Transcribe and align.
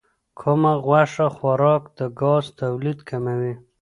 کم 0.39 0.61
غوښه 0.85 1.27
خوراک 1.35 1.83
د 1.97 1.99
ګاز 2.19 2.45
تولید 2.61 2.99
کموي. 3.09 3.53